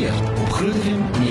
[0.00, 1.28] verkeer op Groot FM 90.5.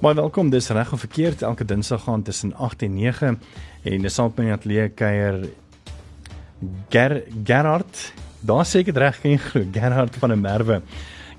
[0.00, 0.50] Baie welkom.
[0.50, 3.40] Dis reg of verkeerd elke Dinsdag gaan tussen 8 en 9
[3.82, 5.48] en dis saam met my atelier kuier
[6.88, 8.12] Ger Gerard.
[8.40, 10.82] Daar seker reg ken glo Gerard van der Merwe.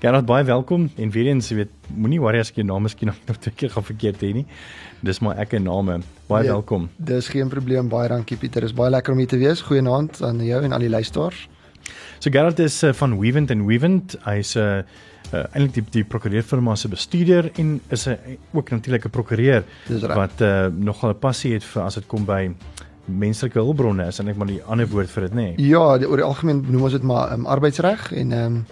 [0.04, 3.08] Gerard, baie welkom en weer eens, jy weet, moenie worry as ek jou naam miskien
[3.08, 4.42] nog twee keer gaan verkeerd hê nie.
[5.00, 5.94] Dis maar ek en name.
[6.28, 6.90] Baie ja, welkom.
[7.00, 7.88] Dis geen probleem.
[7.88, 8.68] Baie dankie Pieter.
[8.68, 9.64] Dis baie lekker om hier te wees.
[9.64, 11.46] Goeienaand aan jou en al die luisteraars.
[12.20, 14.18] So Gerard is uh, van Weavent and Weavent.
[14.28, 14.84] Hy's 'n uh,
[15.32, 18.20] uh, eintlik die die prokureurfirma se bestuurder en is 'n
[18.52, 22.52] ook natuurlik 'n prokureur wat uh, nogal 'n passie het vir as dit kom by
[23.06, 25.56] menslike hulpbronne is eintlik maar die ander woord vir dit nê.
[25.56, 25.68] Nee.
[25.70, 28.66] Ja, die, oor die algemeen noem ons dit maar um, arbeidsreg en um,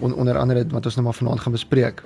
[0.00, 2.02] on, onder andere wat ons nou maar vanaand gaan bespreek.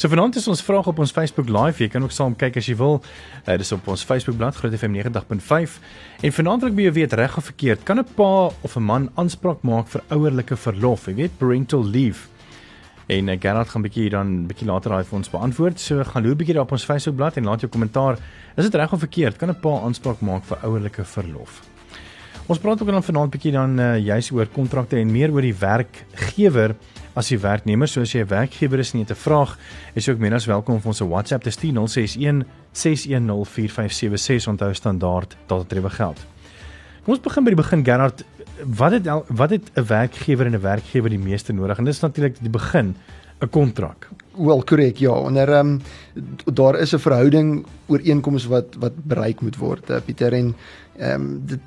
[0.00, 1.82] So vanaand is ons vraag op ons Facebook live.
[1.82, 3.02] Jy kan ook saam kyk as jy wil.
[3.44, 5.74] Uh, dis op ons Facebook bladsy Groot FM 90.5.
[6.24, 7.84] En vanaand wil ek by jou weet reg of verkeerd.
[7.84, 11.06] Kan 'n pa of 'n man aanspraak maak vir ouerlike verlof?
[11.06, 12.28] Jy weet parental leave.
[13.08, 15.80] En uh, Gerard gaan bietjie dan bietjie later daai vir ons beantwoord.
[15.80, 18.16] So gaan loop bietjie daar op ons Facebookblad en laat jou kommentaar.
[18.56, 19.36] Is dit reg of verkeerd?
[19.36, 21.69] Kan 'n pa aanspraak maak vir ouerlike verlof?
[22.50, 25.54] Ons praat ook dan vanaand bietjie dan uh, juis oor kontrakte en meer oor die
[25.54, 26.72] werkgewer
[27.14, 27.86] as die werknemer.
[27.86, 29.54] So as jy 'n werkgewer is en jy het 'n vraag,
[29.94, 34.48] is jy ook meer as welkom om ons 'n WhatsApp te stuur 061 6104576.
[34.48, 36.18] Onthou standaard dat dit rewe geld.
[37.04, 38.24] Kom ons begin by die begin Gerard
[38.66, 41.78] wat het wat het 'n werkgewer en 'n werkgewer die meeste nodig?
[41.78, 42.96] En dit is natuurlik die begin
[43.40, 44.08] 'n kontrak.
[44.36, 45.12] Wel korrek, ja.
[45.12, 45.80] Onder ehm um,
[46.54, 50.54] daar is 'n verhouding ooreenkoms wat wat bereik moet word, uh, Pieter en
[50.98, 51.60] ehm um, dit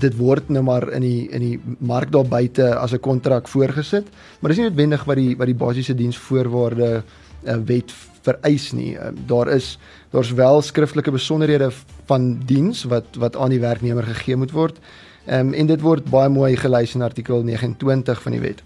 [0.00, 4.06] dit word nou maar in die in die mark daar buite as 'n kontrak voorgesit,
[4.40, 7.02] maar dis nie noodwendig wat die wat die basiese diensvoorwaarde
[7.44, 8.94] uh, wet vereis nie.
[8.94, 9.78] Uh, daar is
[10.10, 11.70] daar's wel skriftelike besonderhede
[12.06, 14.78] van diens wat wat aan die werknemer gegee moet word.
[15.26, 18.62] Ehm um, en dit word baie mooi gelys in artikel 29 van die wet.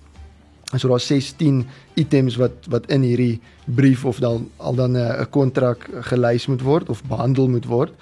[0.77, 5.89] So daar's 16 items wat wat in hierdie brief of dan al dan 'n kontrak
[6.01, 7.93] gelys moet word of behandel moet word.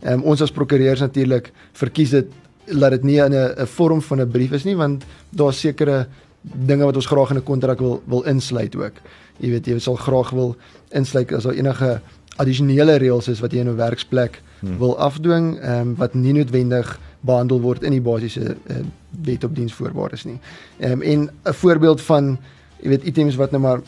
[0.00, 2.26] Ehm um, ons as prokureurs natuurlik verkies dit
[2.66, 6.06] laat dit nie in 'n vorm van 'n brief is nie want daar's sekere
[6.40, 8.92] dinge wat ons graag in 'n kontrak wil wil insluit ook.
[9.38, 10.56] Jy weet jy sal graag wil
[10.90, 12.00] insluit as daar enige
[12.36, 14.78] addisionele reëls is wat jy in 'n werksplek hmm.
[14.78, 18.76] wil afdwing, ehm um, wat nie noodwendig behandel word in die basiese uh,
[19.24, 20.38] wet op diensvoorwaardes nie.
[20.78, 22.38] Ehm um, en 'n voorbeeld van
[22.80, 23.80] jy weet items wat nou maar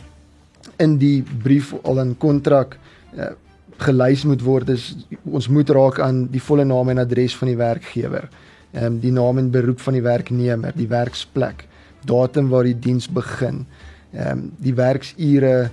[0.77, 2.79] in die brief al in kontrak
[3.17, 3.25] uh,
[3.77, 7.57] gelys moet word is ons moet raak aan die volle naam en adres van die
[7.57, 8.23] werkgewer.
[8.23, 8.46] Ehm
[8.85, 11.67] um, die naam en beroep van die werknemer, die werksplek,
[12.05, 13.67] datum waar die diens begin.
[14.13, 15.71] Ehm um, die werksure,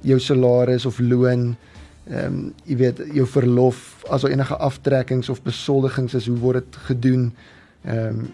[0.00, 1.56] jou salaris of loon,
[2.06, 6.64] ehm um, jy weet jou verlof as daar enige aftrekkings of besoldigings is hoe word
[6.64, 7.32] dit gedoen
[7.84, 8.28] ehm um,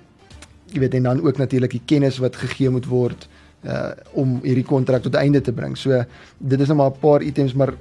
[0.73, 3.29] jy weet en dan ook natuurlik die kennis wat gegee moet word
[3.63, 5.77] uh om hierdie kontrak tot einde te bring.
[5.79, 6.03] So
[6.39, 7.75] dit is nou maar 'n paar items maar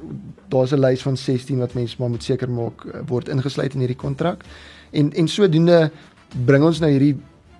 [0.49, 3.79] daar's 'n lys van 16 wat mense maar moet seker maak uh, word ingesluit in
[3.79, 4.43] hierdie kontrak.
[4.91, 5.91] En en sodoende
[6.33, 7.15] bring ons nou hierdie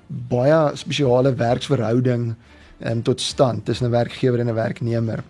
[0.08, 2.32] baie spesiale werksverhouding
[2.86, 5.24] um, tot stand tussen 'n werkgewer en 'n werknemer.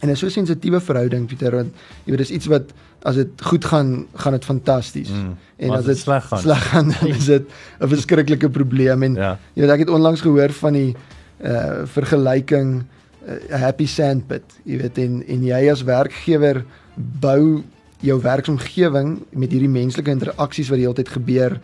[0.00, 2.72] En is so 'n sensitiewe verhouding Pieter want jy weet dis iets wat
[3.02, 5.08] as dit goed gaan gaan dit fantasties.
[5.08, 7.44] Mm, en as dit sleg gaan, sleg gaan dan is dit
[7.80, 9.38] 'n verskriklike probleem en ja.
[9.54, 10.96] jy weet ek het onlangs gehoor van die
[11.40, 12.84] uh vergelyking
[13.24, 14.44] 'n uh, happy sandpit.
[14.64, 16.64] Jy weet en en jy as werkgewer
[16.96, 17.62] bou
[18.00, 21.60] jou werksomgewing met hierdie menslike interaksies wat die hele tyd gebeur.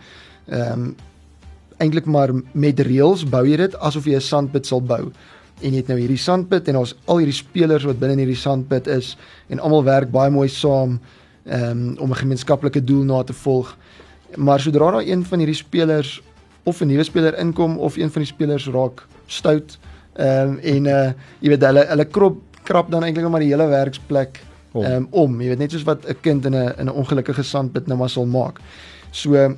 [0.47, 0.95] Ehm um,
[1.77, 5.11] eintlik maar met reëls bou jy dit asof jy 'n sandpit sal bou
[5.61, 8.41] en jy het nou hierdie sandpit en ons al hierdie spelers wat binne in hierdie
[8.41, 9.15] sandpit is
[9.49, 10.99] en almal werk baie mooi saam
[11.45, 13.77] um, om 'n gemeenskaplike doel na te volg.
[14.35, 16.21] Maar sodra daar een van hierdie spelers
[16.63, 19.77] of 'n nuwe speler inkom of een van die spelers raak stout
[20.19, 24.43] um, en uh, jy weet hulle hulle krop krap dan eintlik maar die hele werksplek
[24.71, 24.85] om.
[24.85, 25.41] Um, om.
[25.41, 28.09] Jy weet net soos wat 'n kind in 'n in 'n ongelukkige sandpit nou maar
[28.09, 28.59] sal maak.
[29.11, 29.55] So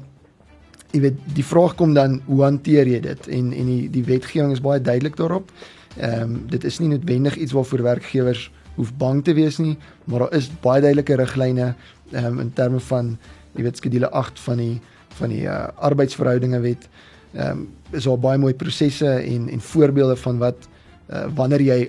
[0.92, 4.54] jy weet die vraag kom dan hoe hanteer jy dit en en die die wetgewing
[4.56, 5.52] is baie duidelik daarop.
[5.98, 10.26] Ehm um, dit is nie noodwendig iets waarvoor werkgewers hoef bang te wees nie, maar
[10.26, 11.74] daar is baie duidelike riglyne
[12.12, 13.18] ehm um, in terme van
[13.56, 14.80] jy weet skedule 8 van die
[15.20, 16.90] van die uh, arbeidsverhoudinge wet.
[17.34, 20.68] Ehm um, is daar baie mooi prosesse en en voorbeelde van wat
[21.10, 21.80] uh, wanneer jy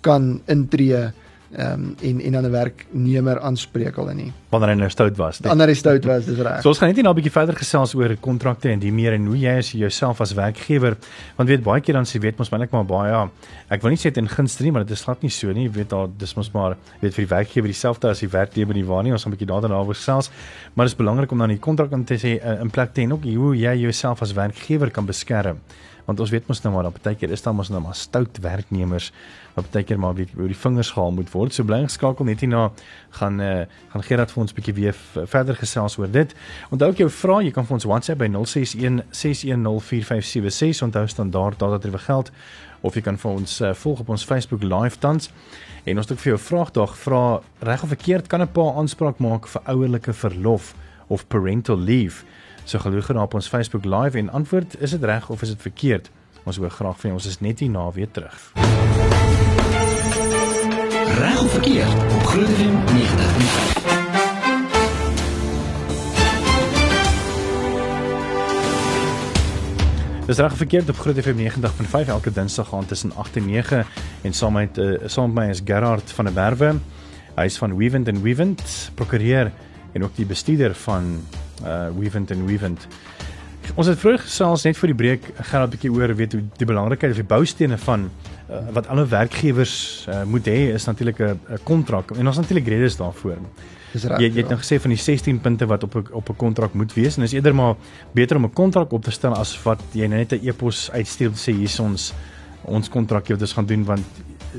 [0.00, 1.10] kan intree
[1.56, 4.32] ehm um, en en dan 'n werknemer aanspreek hulle nie.
[4.48, 5.40] Wanneer hy nou stout was.
[5.40, 5.48] Nee.
[5.48, 6.60] Wanneer hy stout was, dis reg.
[6.60, 9.26] So ons gaan net nou 'n bietjie verder gesels oor kontrakte en die meer en
[9.26, 10.96] hoe jy as jouself as werkgewer,
[11.36, 13.30] want weet baie keer dan sê weet mos net maar baie ja,
[13.70, 15.64] ek wil nie sê dit in gunste nie, maar dit is glad nie so nie.
[15.64, 18.84] Jy weet daar dis mos maar weet vir die werkgewer dieselfde as die werknemer nie
[18.84, 19.12] waar nie.
[19.12, 20.30] Ons gaan 'n bietjie daarna oor gesels,
[20.74, 23.00] maar dit is belangrik om dan die kontrak in te sê uh, in plek te
[23.00, 25.58] hê ook hoe jy jouself as werkgewer kan beskerm
[26.06, 28.38] want ons weet mos nou maar dat baie keer is daar mos nou maar stout
[28.42, 29.12] werknemers
[29.56, 31.54] wat baie keer maar weet oor die vingers gehaal moet word.
[31.54, 32.70] So bly geskakel net hierna
[33.18, 36.34] gaan eh uh, gaan Gerard vir ons 'n bietjie weer verder gesels oor dit.
[36.70, 41.78] Onthou ook jou vrae, jy kan vir ons WhatsApp by 061 6104576 onthou standaard data
[41.78, 42.30] terwyl geld
[42.80, 45.30] of jy kan vir ons uh, volg op ons Facebook live tans.
[45.84, 49.18] En ons het ook vir jou vraagdag vra reg of verkeerd kan 'n pa aanspraak
[49.18, 50.74] maak vir ouerlike verlof
[51.08, 52.24] of parental leave.
[52.66, 56.10] So gelukkig op ons Facebook live en antwoord is dit reg of is dit verkeerd?
[56.42, 57.12] Ons hoor graag van jou.
[57.12, 58.52] Ons is net hier na weer terug.
[61.18, 63.86] Reg of verkeerd op Groot FM 90.5.
[70.26, 73.86] Dis reg verkeerd op Groot FM 90.5 elke Dinsdag aand tussen 8 en 9
[74.22, 76.74] en saam met uh, saam met my is Gerard van der Merwe.
[77.36, 79.52] Hy is van Weavent and Weavent, prokureur
[79.92, 81.22] en ook die bestuurder van
[81.66, 82.86] uh Weavent and Weavent.
[83.74, 86.66] Ons het vroeër gesels net vir die breek gaan 'n bietjie oor weet hoe die
[86.66, 88.10] belangrikheid of die boustene van
[88.50, 92.96] uh, wat alle werkgewers uh, moet hê is natuurlik 'n kontrak en ons natuurlik redes
[92.96, 93.38] daarvoor.
[93.92, 94.18] Dis reg.
[94.18, 94.54] Jy, jy het ja.
[94.54, 97.22] nou gesê van die 16 punte wat op 'n op 'n kontrak moet wees en
[97.22, 97.74] is eerder maar
[98.12, 101.52] beter om 'n kontrak op te stel as wat jy net 'n e-pos uitstuur sê
[101.52, 102.12] hier's ons
[102.62, 104.06] ons kontrak wat ons gaan doen want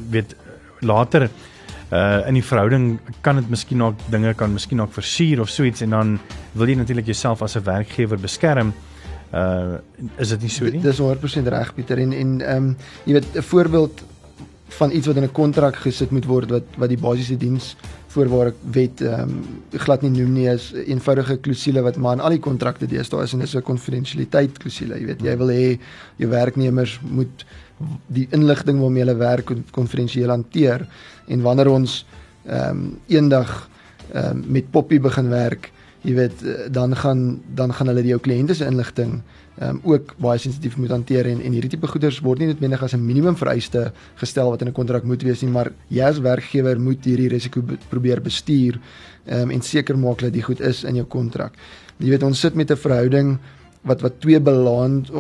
[0.10, 0.36] weet
[0.80, 1.30] later
[1.92, 5.64] uh in die verhouding kan dit miskien ook dinge kan miskien ook versuur of so
[5.64, 6.20] iets en dan
[6.52, 8.74] wil jy natuurlik jouself as 'n werkgewer beskerm.
[9.34, 9.80] Uh
[10.18, 10.82] is dit nie so nie?
[10.82, 14.04] Dis 100% reg Pieter en en ehm um, jy weet 'n voorbeeld
[14.68, 17.76] van iets wat in 'n kontrak gesit moet word wat wat die basiese diens
[18.08, 22.36] voorwaarde wet ehm um, glad nie noem nie is eenvoudige klousule wat maar in al
[22.36, 25.80] die kontrakte deesdae is en dis 'n konfidensialiteit klousule jy weet jy wil hê
[26.18, 27.46] jou werknemers moet
[28.08, 30.88] die inligting waarmee hulle werk konfidensieel hanteer
[31.28, 32.06] en wanneer ons
[32.48, 33.70] ehm um, eendag
[34.14, 35.72] ehm um, met Poppy begin werk
[36.02, 39.20] jy weet eh, dan gaan dan gaan hulle jou kliënte se inligting
[39.58, 42.84] ehm um, ook baie sensitief moet hanteer en en hierdie tipe goederes word nie noodwendig
[42.84, 46.20] as 'n minimum vereiste gestel wat in 'n kontrak moet wees nie maar jy as
[46.20, 48.80] werkgewer moet hierdie risiko be probeer bestuur
[49.26, 51.54] ehm um, en seker maak dat dit goed is in jou kontrak.
[51.98, 53.38] Jy weet ons sit met 'n verhouding
[53.88, 55.12] wat wat twee balans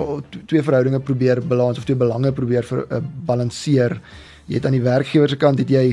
[0.46, 3.98] twee verhoudinge probeer balans of twee belange probeer vir uh, balanseer.
[4.48, 5.86] Jy het aan die werkgewer se kant het jy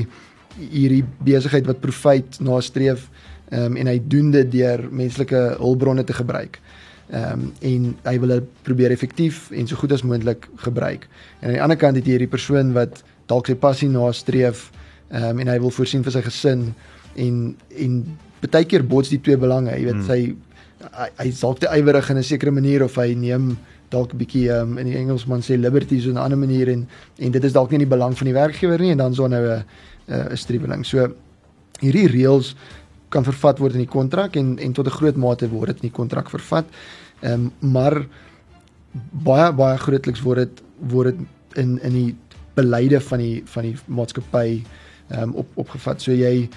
[0.55, 3.09] hierdie besigheid wat profit nastreef
[3.51, 6.59] um, en hy doen dit deur menslike hulpbronne te gebruik.
[7.11, 11.07] Ehm um, en hy wil dit probeer effektief en so goed as moontlik gebruik.
[11.39, 14.69] En aan die ander kant het jy hierdie persoon wat dalk sy passie nastreef
[15.09, 16.71] ehm um, en hy wil voorsien vir sy gesin
[17.15, 17.99] en en
[18.45, 20.09] baie keer bots die twee belange, jy weet hmm.
[20.09, 20.35] sy
[20.91, 23.57] hy, hy dalk te ywerig in 'n sekere manier of hy neem
[23.89, 26.87] dalk 'n bietjie um, in die Engelsman sê liberties op 'n ander manier en
[27.17, 29.27] en dit is dalk nie in die belang van die werkgewer nie en dan so
[29.27, 29.63] nou 'n
[30.07, 30.85] 'n streweling.
[30.85, 31.13] So
[31.81, 32.55] hierdie reëls
[33.09, 35.89] kan vervat word in die kontrak en en tot 'n groot mate word dit in
[35.89, 36.65] die kontrak vervat.
[37.21, 38.05] Ehm um, maar
[39.11, 41.27] baie baie grootliks word dit word dit
[41.57, 42.15] in in die
[42.55, 44.63] beleide van die van die maatskappy
[45.09, 46.01] ehm um, op opgevat.
[46.01, 46.49] So jy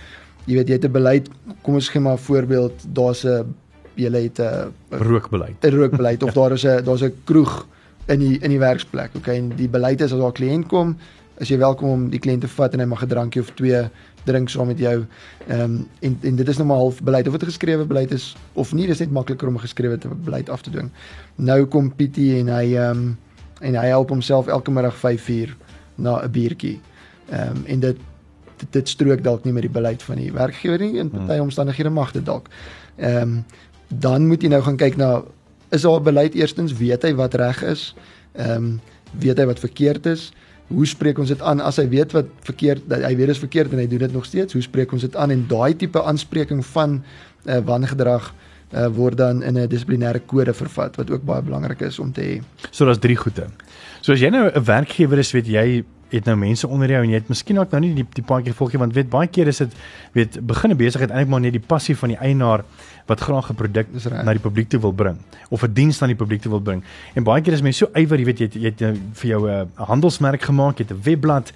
[0.47, 1.29] jy weet jy het 'n beleid,
[1.63, 3.55] kom ons gee maar 'n voorbeeld, daar's 'n
[3.99, 5.65] jy het 'n rookbeleid.
[5.65, 7.67] 'n rookbeleid of daar is 'n daar's 'n kroeg
[8.07, 9.11] in die in die werksplek.
[9.17, 10.97] Okay, en die beleid is as daar 'n kliënt kom,
[11.41, 13.89] as jy welkom om die kliënt te vat en hy mag 'n drankie of twee
[14.25, 15.07] drink saam met jou.
[15.47, 18.37] Ehm um, en en dit is nou maar half beleid of dit geskrewe beleid is
[18.53, 20.91] of nie, dis net makliker om 'n geskrewe beleid af te dwing.
[21.35, 23.19] Nou kom Pietie en hy ehm um,
[23.61, 25.57] en hy help homself elke middag 5 uur
[25.95, 26.81] na 'n biertjie.
[27.31, 27.97] Ehm um, en dit
[28.59, 31.49] dit, dit strook dalk nie met die beleid van die werkgewer nie in party hmm.
[31.49, 32.49] omstandighede mag dit dalk.
[32.97, 33.45] Ehm um,
[33.89, 35.23] dan moet jy nou gaan kyk na
[35.71, 37.95] is daar beleid eerstens weet hy wat reg is?
[38.37, 38.81] Ehm um,
[39.13, 40.33] weet hy wat verkeerd is?
[40.69, 43.73] hoe spreek ons dit aan as hy weet wat verkeerd dat hy weet is verkeerd
[43.73, 46.61] en hy doen dit nog steeds hoe spreek ons dit aan en daai tipe aanspreking
[46.75, 51.81] van uh, wangedrag uh, word dan in 'n dissiplinêre kode vervat wat ook baie belangrik
[51.81, 52.35] is om te hê.
[52.71, 53.49] So daar's drie goede.
[54.01, 57.11] So as jy nou 'n werkgewer is, weet jy het nou mense onder jou en
[57.11, 59.49] jy het miskien ook nou nie die die paadjie gevolg nie want weet baie keer
[59.49, 59.75] is dit
[60.13, 62.65] weet begin 'n besigheid eintlik maar net die passie van die eienaar
[63.07, 63.87] wat graag 'n produk
[64.25, 65.19] na die publiek toe wil bring
[65.51, 66.83] of 'n diens aan die publiek toe wil bring.
[67.15, 69.29] En baie keer is mense so ywer, jy weet jy het, jy het uh, vir
[69.29, 71.53] jou 'n uh, handelsmerk gemaak, jy het 'n webblad,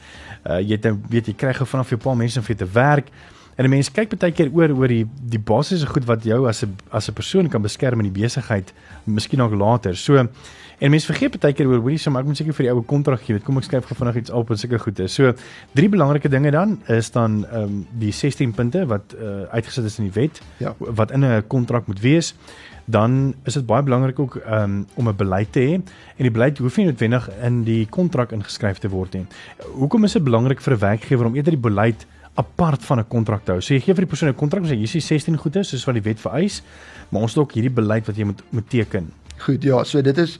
[0.47, 2.67] uh, jy het 'n weet jy kry gou vanaf jou paar mense om vir te
[2.73, 3.09] werk
[3.55, 6.63] En 'n mens kyk baie keer oor oor die die basiese goed wat jou as
[6.65, 8.73] 'n as 'n persoon kan beskerm in die besigheid,
[9.05, 9.97] miskien ook later.
[9.97, 10.29] So
[10.83, 12.83] en mense vergeet baie keer oor hoorie so maar ek moet seker vir die ou
[12.83, 13.37] kontrak gee.
[13.37, 15.15] Weet kom ek skryf gou vinnig iets op en seker goed is.
[15.15, 15.31] So
[15.79, 19.99] drie belangrike dinge dan is dan ehm um, die 16 punte wat uh, uitgesit is
[19.99, 20.75] in die wet Ja.
[20.79, 22.35] wat in 'n kontrak moet wees.
[22.85, 25.75] Dan is dit baie belangrik ook um, om 'n beleid te hê
[26.19, 29.27] en die beleid hoef nie noodwendig in die kontrak ingeskryf te word nie.
[29.75, 33.45] Hoekom is dit belangrik vir 'n werkgewer om eerder die beleid apart van 'n kontrak
[33.45, 33.61] te hou?
[33.61, 35.69] So jy gee vir die persoon 'n kontrak en sê hier is die 16 goedes
[35.69, 36.63] soos wat die wet vereis,
[37.11, 39.13] maar ons het ook hierdie beleid wat jy moet moet teken.
[39.39, 40.39] Goed, ja, so dit is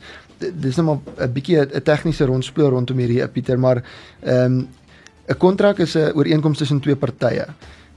[0.61, 3.83] dis net maar 'n bietjie 'n tegniese rondspeel rondom hierdie Pieter, maar
[4.21, 4.69] ehm um,
[5.29, 7.47] 'n kontrak is 'n ooreenkoms tussen twee partye.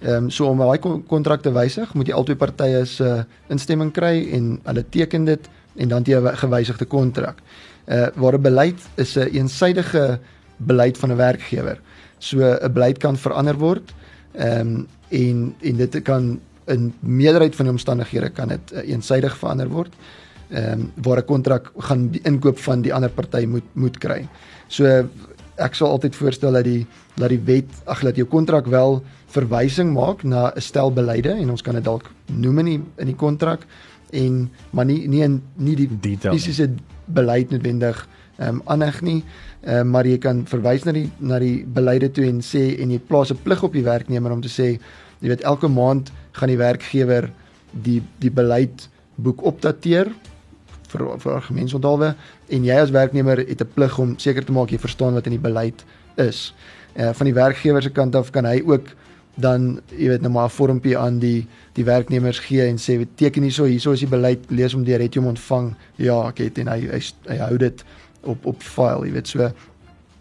[0.02, 3.92] Ehm um, so om daai kon- kontrak te wysig, moet jy albei partye se instemming
[3.92, 7.38] kry en hulle teken dit en dan jy 'n gewysigde kontrak.
[7.88, 10.20] Uh waar 'n beleid is 'n een eensidedige
[10.58, 11.80] beleid van 'n werkgewer.
[12.20, 13.94] So 'n beleid kan verander word.
[14.34, 19.38] Ehm um, en en dit kan in meerderheid van die omstandighede kan dit uh, eensydig
[19.38, 19.94] verander word.
[20.50, 24.28] Ehm um, waar 'n kontrak gaan die inkoop van die ander party moet moet kry.
[24.68, 24.86] So
[25.56, 26.86] ek sal altyd voorstel dat die
[27.16, 31.50] dat die wet ag dat jou kontrak wel verwysing maak na 'n stel beleide en
[31.50, 33.66] ons kan dit dalk noem in die in die kontrak
[34.12, 36.40] en maar nie nie in nie die Detail nie.
[36.40, 36.70] fisiese
[37.06, 39.24] beleid noodwendig ehm um, aanheg nie.
[39.64, 42.92] Ehm um, maar jy kan verwys na die na die beleide toe en sê en
[42.92, 44.80] jy plaas 'n plig op die werknemer om te sê
[45.22, 47.32] jy weet elke maand gaan die werkgewer
[47.72, 50.12] die die beleid boek opdateer
[50.98, 52.14] vir vir argumentsonthaalwe
[52.50, 55.38] en jy as werknemer het 'n plig om seker te maak jy verstaan wat in
[55.38, 55.84] die beleid
[56.16, 56.54] is.
[56.96, 58.96] Eh uh, van die werkgewer se kant af kan hy ook
[59.36, 63.44] dan jy weet nou maar 'n vormpie aan die die werknemers gee en sê teken
[63.44, 65.75] hierso hierso is die beleid lees hom deur het jy hom ontvang.
[65.96, 67.84] Ja ek het en hy hy, hy hou dit
[68.24, 69.28] op op file jy weet.
[69.28, 69.52] So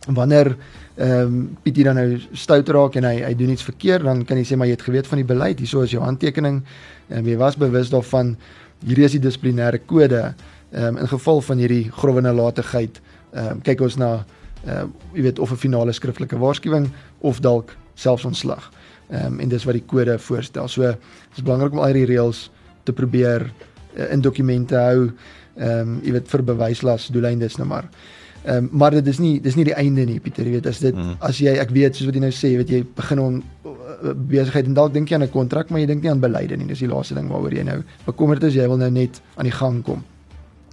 [0.06, 0.56] wanneer
[0.96, 4.36] ehm um, Pietie dan nou stout raak en hy hy doen iets verkeerd dan kan
[4.36, 6.62] jy sê maar jy het geweet van die beleid hierso is jou handtekening.
[7.08, 8.36] En jy was bewus daarvan?
[8.84, 10.34] Hierdie is die dissiplinêre kode
[10.74, 13.00] ehm um, in geval van hierdie grove nalatigheid
[13.32, 14.24] ehm um, kyk ons na
[14.64, 16.88] ehm um, jy weet of 'n finale skriftelike waarskuwing
[17.20, 18.70] of dalk selfs ontslag.
[19.08, 20.68] Ehm um, en dis wat die kode voorstel.
[20.68, 22.50] So dit is belangrik om al hierdie reëls
[22.82, 23.52] te probeer
[23.96, 25.10] uh, in dokumente hou.
[25.56, 27.88] Ehm um, jy weet vir bewyslas doeleindes nou maar.
[28.44, 30.78] Ehm um, maar dit is nie dis nie die einde nie Pieter, jy weet as
[30.78, 31.16] dit mm.
[31.20, 34.14] as jy ek weet soos wat jy nou sê, jy weet jy begin om uh,
[34.14, 36.66] besigheid en dalk dink jy aan 'n kontrak, maar jy dink nie aan beleide nie.
[36.66, 39.54] Dis die laaste ding waaroor jy nou bekommerd is, jy wil nou net aan die
[39.54, 40.02] gang kom.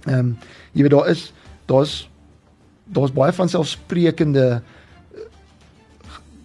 [0.06, 0.36] Ehm um,
[0.72, 1.32] jy weet daar is
[1.66, 2.08] daar's
[2.84, 4.62] daar's baie van selfsprekende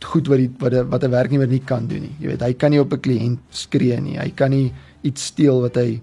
[0.08, 2.16] goed wat die wat 'n wat 'n werknemer nie kan doen nie.
[2.20, 4.18] Jy weet, hy kan nie op 'n kliënt skree nie.
[4.18, 6.02] Hy kan nie iets steel wat hy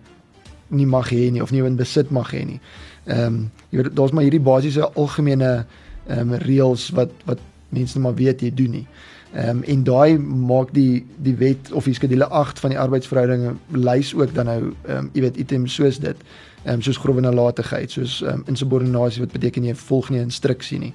[0.69, 2.61] nie mag hê nie of nie in besit mag hê nie.
[3.07, 5.67] Ehm um, jy weet daar's maar hierdie basiese algemene
[6.09, 8.87] ehm um, reëls wat wat mense maar weet jy doen nie.
[9.35, 13.55] Ehm um, en daai maak die die wet of die skedule 8 van die arbeidsverhoudinge
[13.71, 16.17] lys ook dan nou ehm um, jy weet items soos dit
[16.65, 20.79] ehm um, soos grove nalatigheid, soos ehm um, insubordinasie wat beteken jy volg nie instruksie
[20.79, 20.93] nie.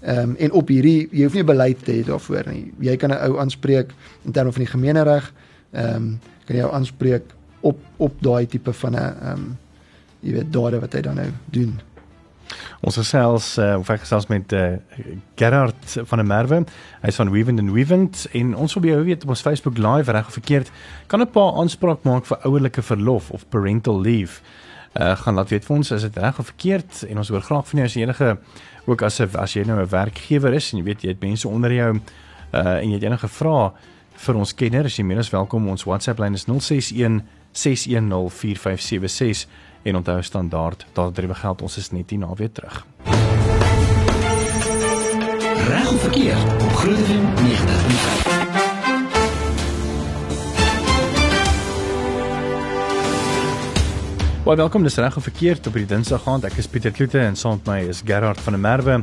[0.00, 2.72] Ehm um, en op hierdie jy hoef nie beleid te hê daarvoor nie.
[2.80, 3.92] Jy kan 'n ou aanspreek
[4.24, 5.32] in terme van die gemeenereg.
[5.72, 7.22] Ehm um, kan jy jou aanspreek
[7.60, 9.58] op op daai tipe van 'n ehm um,
[10.20, 11.80] jy weet dade wat hy dan nou doen.
[12.80, 14.78] Ons gesels uh, of ek gesels met uh,
[15.36, 16.62] Gerard van der Merwe.
[17.04, 20.12] Hy's van Weavent and Weavent en ons wil by jou weet op ons Facebook live
[20.12, 20.72] reg of verkeerd
[21.06, 24.40] kan 'n pa aanspraak maak vir ouerlike verlof of parental leave.
[24.92, 27.68] Uh gaan laat weet vir ons as dit reg of verkeerd en ons hoor graag
[27.68, 28.38] van jou as enige
[28.86, 31.48] ook as 'n as jy nou 'n werkgewer is en jy weet jy het mense
[31.48, 32.00] onder jou uh
[32.82, 33.72] en jy het enige vrae
[34.14, 39.46] vir ons kenner as jy meer as welkom ons WhatsApp lyn is 061 6104576
[39.82, 42.86] en onthou standaard daardie geld ons is net hier na weer terug.
[45.70, 48.49] Reg of verkeerd op FM 90.5.
[54.50, 56.42] Baie welkom dis reg of verkeerd op hierdie Dinsdag aand.
[56.48, 58.96] Ek is Pieter Kloete en saam met my is Gerard van der Merwe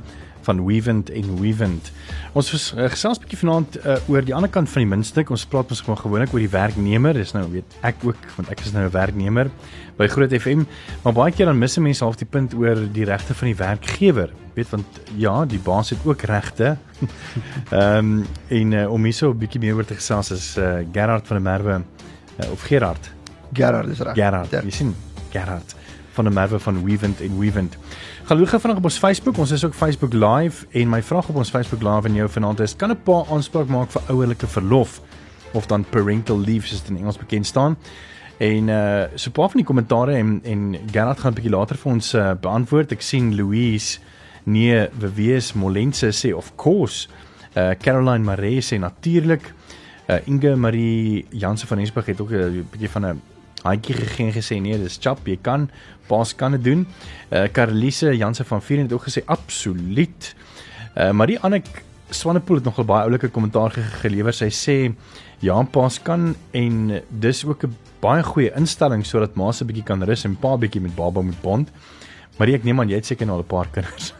[0.43, 1.87] van Weavent en Weavent.
[2.35, 5.31] Ons vers, uh, gesels 'n bietjie vanaand uh, oor die ander kant van die muntstuk.
[5.31, 7.15] Ons praat mos gewoon gewoonlik oor die werknemer.
[7.15, 9.47] Dis nou weet ek ook want ek is nou 'n werknemer
[9.95, 10.67] by Groot FM,
[11.05, 14.33] maar baie keer dan mis mense half die punt oor die regte van die werkgewer.
[14.53, 16.75] Weet want ja, die baas het ook regte.
[17.71, 21.27] Ehm um, en uh, om hierso 'n bietjie meer oor te gesels is uh, Gerard
[21.27, 21.83] van der Merwe
[22.43, 23.15] uh, of Gerard
[23.53, 24.13] Gerard is reg.
[24.13, 24.95] Gerard, jy sien
[25.31, 25.75] Gerard
[26.17, 27.77] van der Merwe van Weavent en Weavent.
[28.25, 29.37] Gou vanaand op ons Facebook.
[29.37, 32.59] Ons is ook Facebook Live en my vraag op ons Facebook Live aan jou vanaand
[32.59, 35.01] is: kan 'n pa aanspraak maak vir ouerlike verlof
[35.53, 37.77] of dan parental leave soos dit in Engels bekend staan?
[38.37, 41.77] En uh so 'n paar van die kommentare en en Gerard gaan 'n bietjie later
[41.77, 42.91] vir ons uh, beantwoord.
[42.91, 43.99] Ek sien Louise
[44.43, 47.07] nee, Wees Molense sê of course.
[47.55, 49.53] Uh Caroline Maree sê natuurlik
[50.07, 53.21] Uh Inge Marie Jansen van Rensburg het ook 'n bietjie van 'n
[53.63, 55.69] handjie gegee en gesê nee, dis chap, jy kan
[56.07, 56.85] paas kan dit doen.
[57.31, 60.35] Uh Karlise Jansen van Vier het ook gesê absoluut.
[60.95, 61.61] Uh maar die ander
[62.09, 64.31] Swanepoel het nogal baie oulike kommentaar ge gelewer.
[64.33, 64.75] Sy sê
[65.43, 70.03] ja, paas kan en dis ook 'n baie goeie instelling sodat ma se bietjie kan
[70.03, 71.71] rus en pa bietjie met baba moet bond.
[72.37, 74.13] Maar ek neem aan jy het seker nou al 'n paar kinders.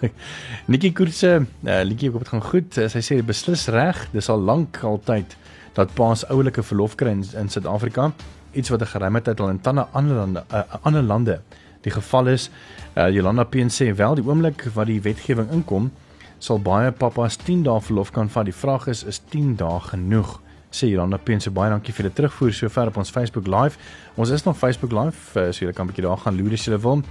[0.71, 2.73] Nikki Koorse, uh, Nikki, ek hoop dit gaan goed.
[2.73, 5.37] Sy sê beslis reg, dis al lank altyd
[5.77, 8.11] dat paas oulike verlof kry in, in Suid-Afrika
[8.57, 11.41] iets wat 'n geruime tyd al in talle ander lande uh, ander lande
[11.81, 12.49] die geval is.
[12.95, 15.91] Uh, Jolanda Peen sê wel die oomblik wat die wetgewing inkom,
[16.39, 18.45] sal baie pappas 10 dae verlof kan vat.
[18.45, 20.41] Die vraag is is 10 dae genoeg?
[20.71, 23.77] Sê Jolanda Peen se baie dankie vir die terugvoer sover op ons Facebook Live.
[24.15, 26.65] Ons is nog Facebook Live, uh, so jy kan 'n bietjie daar gaan loer as
[26.65, 27.01] jy wil.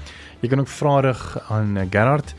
[0.42, 2.35] Jy kan ook vra rig aan Gerard.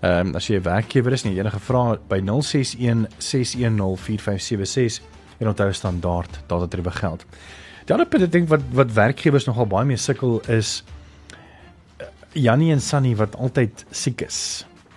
[0.00, 5.50] Ehm um, as jy 'n werkgewer is en enige vrae by 061 610 4576 en
[5.50, 7.26] onthou standaard datatriewe geld.
[7.86, 10.80] Die ander punt ek dink wat wat werkgewers nogal baie mee sukkel is
[11.98, 12.06] uh,
[12.38, 14.38] Jannie en Sunny wat altyd siek is.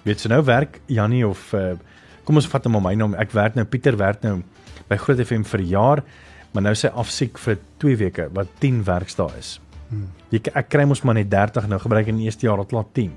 [0.05, 1.73] Weet jy so nou werk Jannie of uh,
[2.25, 3.17] kom ons vat hom om my naam.
[3.17, 4.39] Ek werk nou Pieter werk nou
[4.89, 6.03] by Groot FM vir jaar,
[6.53, 9.55] maar nou sy afsiek vir 2 weke wat 10 werksdae is.
[9.89, 10.09] Hmm.
[10.33, 12.93] Jy ek kry mos maar net 30 nou gebruik in die eerste jaar tot laat
[12.97, 13.15] 10.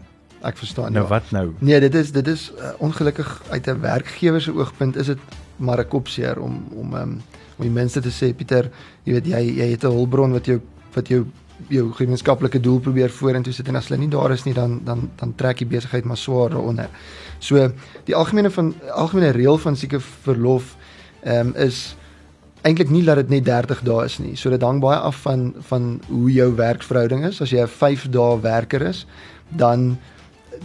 [0.48, 0.94] Ek verstaan.
[0.94, 1.10] Nou ja.
[1.10, 1.50] wat nou?
[1.60, 5.18] Nee, dit is dit is uh, ongelukkig uit 'n werkgewer se oogpunt is dit
[5.58, 7.20] maar 'n kopseer om om um,
[7.58, 8.70] om die mense te sê Pieter,
[9.04, 10.60] jy weet jy jy het 'n hulpbron wat jou
[10.94, 11.26] wat jou
[11.66, 15.10] jou gemeenskaplike doel probeer vorentoe sit en as hulle nie daar is nie dan dan
[15.16, 16.88] dan trek die besigheid maar swaar daaronder.
[17.38, 17.70] So
[18.04, 20.76] die algemene van algemene reël van sieke verlof
[21.22, 21.96] ehm um, is
[22.62, 24.36] eintlik nie dat dit net 30 dae is nie.
[24.36, 27.40] So dit hang baie af van van hoe jou werksverhouding is.
[27.40, 29.06] As jy 'n 5 dae werker is,
[29.48, 29.98] dan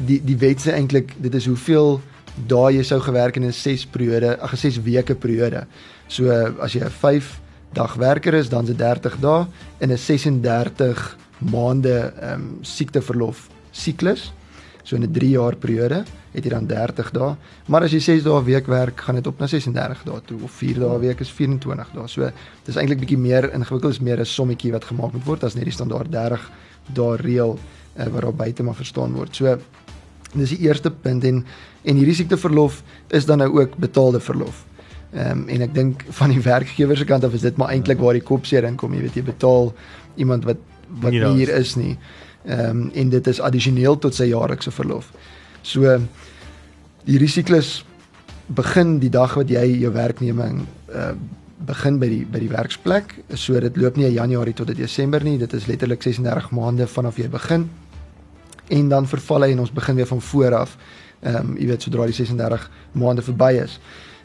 [0.05, 2.01] die die wet sê eintlik dit is hoeveel
[2.35, 5.65] dae jy sou gewerk in 'n 6 periode, ag 'n 6 weke periode.
[6.07, 7.39] So as jy 'n 5
[7.73, 9.45] dag werker is, dan is dit 30 dae
[9.79, 14.31] in 'n 36 maande ehm um, siekteverlof siklus.
[14.83, 17.35] So in 'n 3 jaar periode het jy dan 30 dae.
[17.67, 20.41] Maar as jy 6 dae 'n week werk, gaan dit op na 36 dae toe
[20.43, 22.07] of 4 dae 'n week is 24 dae.
[22.07, 22.31] So
[22.65, 25.63] dis eintlik bietjie meer ingewikkeld, is meer 'n sommetjie wat gemaak moet word as net
[25.63, 26.51] die standaard 30
[26.93, 27.59] dae reël
[27.97, 29.35] uh, wat daar buite maar verstaan word.
[29.35, 29.57] So
[30.33, 31.45] dis die eerste punt en
[31.83, 34.65] en hierdie siekteverlof is dan nou ook betaalde verlof.
[35.13, 37.99] Ehm um, en ek dink van die werkgewer se kant af is dit maar eintlik
[38.01, 39.73] waar die kopseer inkom, jy weet jy betaal
[40.15, 40.57] iemand wat
[41.01, 41.97] wat nie, hier is nie.
[42.45, 45.11] Ehm um, en dit is addisioneel tot sy jaarlikse verlof.
[45.61, 45.99] So
[47.05, 47.83] die risiklus
[48.47, 50.65] begin die dag wat jy jou werkneming
[50.95, 51.13] uh,
[51.63, 53.15] begin by die by die werksplek.
[53.35, 57.29] So dit loop nie Januarie tot Desember nie, dit is letterlik 36 maande vanaf jy
[57.31, 57.69] begin
[58.73, 60.77] en dan verval hy en ons begin weer van voor af.
[61.23, 63.79] Ehm um, jy weet sodra die 36 maande verby is.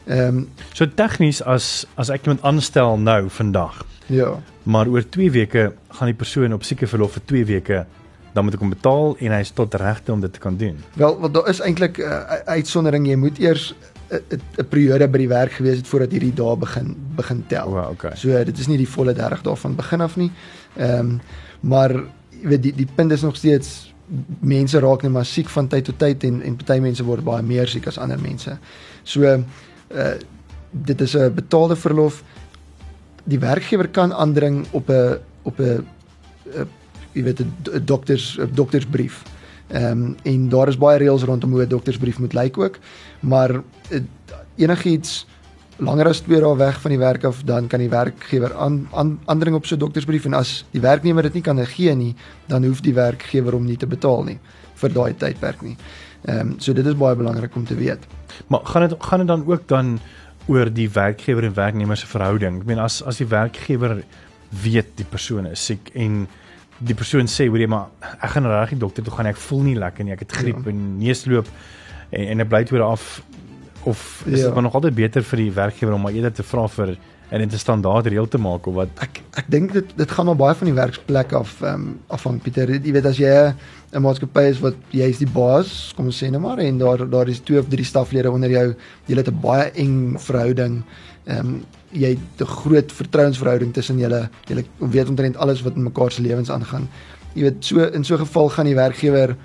[0.05, 3.85] Ehm um, so tegnies as as ek iemand aanstel nou vandag.
[4.05, 4.39] Ja.
[4.63, 7.85] Maar oor 2 weke gaan die persoon op sieke verlof vir 2 weke
[8.33, 10.77] dan moet ek hom betaal en hy is tot regte om dit te kan doen.
[10.99, 13.73] Wel, wat daar is eintlik 'n uh, uitsondering, jy moet eers
[14.09, 17.67] 'n periode by die werk gewees het voordat hierdie dae begin begin tel.
[17.67, 18.15] Oh, okay.
[18.15, 20.31] So dit is nie die volle 30 dae van begin af nie.
[20.77, 21.21] Ehm um,
[21.61, 21.91] maar
[22.39, 23.88] jy weet die die punt is nog steeds
[24.39, 27.43] mense raak net maar siek van tyd tot tyd en en party mense word baie
[27.43, 28.57] meer siek as ander mense.
[29.03, 30.13] So uh
[30.71, 32.23] dit is 'n betaalde verlof.
[33.23, 35.85] Die werkgewer kan aandring op 'n op 'n
[37.13, 39.23] jy weet 'n dokters doktersbrief.
[39.67, 42.79] Ehm um, en daar is baie reëls rondom hoe 'n doktersbrief moet lyk ook,
[43.19, 43.51] maar
[43.89, 44.01] uh,
[44.55, 45.25] enigiets
[45.79, 49.55] langer as 2 dae weg van die werk af, dan kan die werkgewer aan aandring
[49.55, 52.15] op so 'n doktersbrief en as die werknemer dit nie kan gee nie,
[52.47, 54.39] dan hoef die werkgewer hom nie te betaal nie
[54.75, 55.77] vir daai tydperk nie.
[56.27, 57.99] Ehm um, so dit is baie belangrik om te weet.
[58.47, 59.99] Maar gaan dit gaan dit dan ook dan
[60.47, 62.59] oor die werkgewer en werknemer se verhouding?
[62.59, 64.03] Ek meen as as die werkgewer
[64.49, 66.27] weet die persoon is siek en
[66.79, 67.89] die persoon sê hoor jy maar
[68.21, 70.71] ek gaan regtig dokter toe gaan ek voel nie lekker nie ek het griep ja.
[70.71, 71.47] en neusloop
[72.09, 73.21] en en ek bly toe af
[73.83, 74.45] of is ja.
[74.45, 76.97] dit maar nog altyd beter vir die werkgewer om maar eerder te vra vir
[77.29, 78.89] en dit 'n standaard reël te maak of wat?
[78.99, 82.21] Ek ek dink dit dit gaan maar baie van die werksplek af ehm um, af
[82.21, 82.69] van Pieter.
[82.69, 83.53] Jy weet as jy
[83.93, 87.09] 'n maatskappy is wat jy is die baas kom ons sê net maar en daar
[87.09, 90.83] daar is twee of drie staflede onder jou jy het 'n baie eng verhouding
[91.25, 95.83] ehm um, jy het 'n groot vertrouensverhouding tussen julle jy weet omtrent alles wat in
[95.83, 96.89] mekaar se lewens aangaan.
[97.33, 99.35] Jy weet so in so 'n geval gaan die werkgewer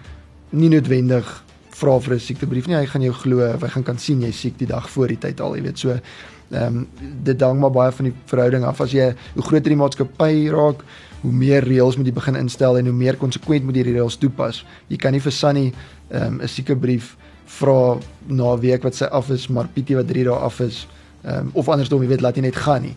[0.51, 1.43] nie noodwendig
[1.74, 2.76] vra vir 'n siektebrief nie.
[2.76, 5.40] Hy gaan jou glo hy gaan kan sien jy siek die dag voor die tyd
[5.40, 5.78] al, jy weet.
[5.78, 6.87] So ehm um,
[7.24, 8.80] dit hang maar baie van die verhouding af.
[8.80, 10.84] As jy hoe groter die maatskappy raak,
[11.22, 14.16] hoe meer reëls moet jy begin instel en hoe meer konsekwent moet jy die reëls
[14.16, 14.64] toepas.
[14.88, 15.72] Jy kan nie vir Sunny
[16.10, 20.06] ehm um, 'n siektebrief vra na 'n week wat sy af is, maar Pietie wat
[20.06, 20.87] 3 dae af is,
[21.24, 22.96] Ehm um, of andersom, jy weet, laat jy net gaan nie.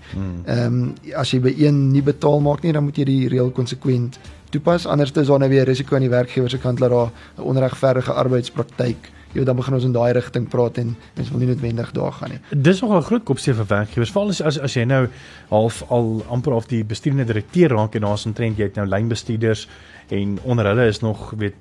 [0.51, 3.53] Ehm um, as jy by een nie betaal maak nie, dan moet jy die reël
[3.55, 4.17] konsekwent
[4.49, 4.86] toepas.
[4.86, 8.13] Anders is daar nou weer risiko aan die werkgewer se kant dat daar 'n onregverdige
[8.13, 11.91] arbeidspraktyk jy weet dan begin ons in daai rigting praat en mense wil nie noodwendig
[11.95, 12.39] daar gaan nie.
[12.49, 14.12] Dis nogal 'n groot kopseer vir werkgewers.
[14.12, 15.07] Veral as, as as jy nou
[15.49, 18.88] half al amper of die bestuurende direkteur raak en daar's 'n trend jy het nou
[18.88, 19.67] lynbestuurders
[20.10, 21.55] en onder hulle is nog weet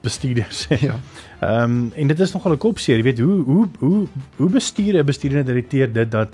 [0.00, 0.66] bestuurders.
[0.88, 0.94] Ja.
[1.40, 4.06] Ehm um, en dit is nogal 'n kopseer, jy weet hoe hoe hoe
[4.36, 6.28] hoe bestuur 'n bestuurende direkteur dit dat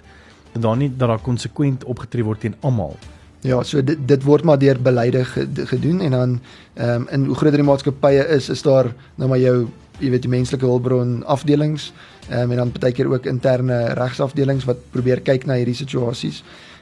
[0.52, 2.96] dat daar nie dat daar konsekwent opgetree word teen almal.
[3.44, 5.20] Ja, so dit dit word maar deur beleide
[5.68, 6.30] gedoen en dan
[6.74, 8.88] ehm um, in hoe groter die maatskappye is, is daar
[9.20, 9.66] nou maar jou
[10.00, 11.90] jy weet die menslike hulpbron afdelings
[12.30, 16.40] um, en dan baie keer ook interne regsafdelings wat probeer kyk na hierdie situasies.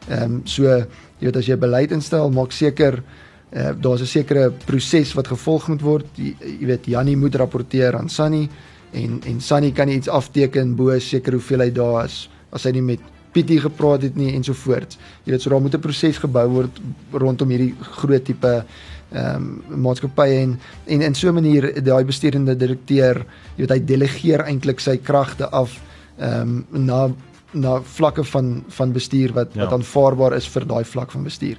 [0.09, 4.53] Ehm um, so jy weet as jy beleid instel, maak seker uh, daar's 'n sekere
[4.67, 6.07] proses wat gevolg moet word.
[6.15, 8.49] Jy, jy weet Jannie moet rapporteer aan Sunny
[8.93, 13.01] en en Sunny kan iets afteken bo seker hoeveelheid daar is as hy nie met
[13.33, 14.99] Pietie gepraat het nie ensovoorts.
[15.25, 16.81] Jy weet so daar moet 'n proses gebou word
[17.13, 18.65] rondom hierdie groot tipe
[19.13, 23.85] ehm um, maatskappye en en in so 'n manier daai bestuurende direkteur, jy weet hy
[23.85, 25.81] delegeer eintlik sy kragte af
[26.19, 27.11] ehm um, na
[27.53, 29.65] na vlakke van van bestuur wat ja.
[29.65, 31.57] wat aanvaarbaar is vir daai vlak van bestuur.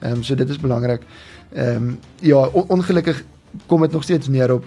[0.00, 1.02] Ehm um, so dit is belangrik.
[1.54, 3.24] Ehm um, ja, on, ongelukkig
[3.66, 4.64] kom dit nog steeds neer op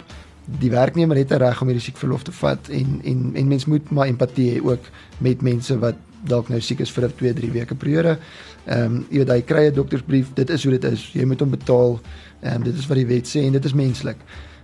[0.59, 3.89] die werknemer het 'n reg om hierdie siekverlof te vat en en en mens moet
[3.89, 4.83] maar empatie hê ook
[5.17, 5.95] met mense wat
[6.27, 8.17] dalk nou siek is vir 'n 2, 3 weke periode.
[8.65, 11.09] Ehm um, jy weet hy kry 'n doktersbrief, dit is hoe dit is.
[11.13, 11.99] Jy moet hom betaal.
[12.41, 14.17] Ehm um, dit is wat die wet sê en dit is menslik.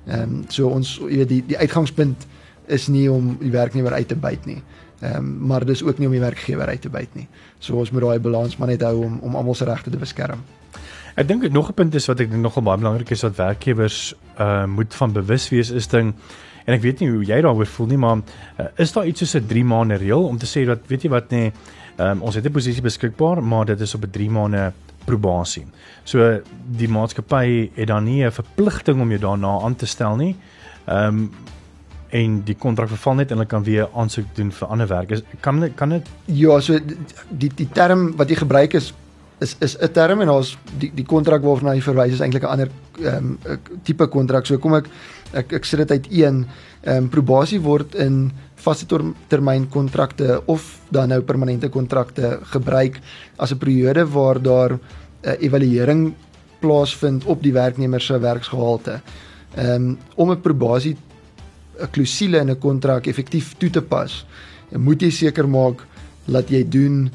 [0.08, 2.28] Ehm um, so ons jy weet die die uitgangspunt
[2.68, 4.62] is nie om die werknemer uit te byt nie.
[5.02, 7.28] Ehm um, maar dis ook nie om die werkgewer uit te byt nie.
[7.60, 10.40] So ons moet daai balans maar net hou om om almal se regte te beskerm.
[11.16, 14.66] Ek dink nog 'n punt is wat ek nogal baie belangrik is wat werkgewers uh
[14.66, 16.14] moet van bewus wees is ding
[16.66, 19.36] en ek weet nie hoe jy daaroor voel nie maar uh, is daar iets soos
[19.36, 21.52] 'n 3 maande reël om te sê dat weet jy wat nê nee,
[21.98, 24.74] um, ons het 'n posisie beskikbaar maar dit is op 'n 3 maande
[25.06, 25.66] probasie.
[26.04, 26.40] So
[26.78, 30.36] die maatskappy het dan nie 'n verpligting om jou daarna aan te stel nie.
[30.86, 31.32] Ehm um,
[32.10, 35.12] en die kontrak verval net en hulle kan weer aansoek doen vir ander werk.
[35.12, 36.80] Is kan kan dit Ja, so
[37.30, 38.94] die die term wat jy gebruik is
[39.40, 42.48] is is 'n term en ons die die kontrak waarna jy verwys is eintlik 'n
[42.48, 42.70] ander
[43.02, 44.46] ehm um, tipe kontrak.
[44.46, 44.86] So kom ek
[45.36, 46.46] ek ek sit dit uit een
[46.86, 48.32] ehm um, probasie word in
[48.66, 48.88] vaste
[49.30, 53.00] termyn kontrakte of dan nou permanente kontrakte gebruik
[53.38, 54.80] as 'n periode waar daar 'n
[55.24, 56.14] uh, evaluering
[56.60, 59.02] plaasvind op die werknemer se werksgehalte.
[59.56, 60.96] Ehm um, om 'n probasie
[61.80, 64.26] 'n klousule in 'n kontrak effektief toe te pas,
[64.72, 65.86] moet jy seker maak
[66.26, 67.10] dat jy doen